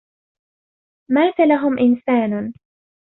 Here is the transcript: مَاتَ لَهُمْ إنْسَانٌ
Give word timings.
مَاتَ 1.11 1.39
لَهُمْ 1.39 1.79
إنْسَانٌ 1.79 2.53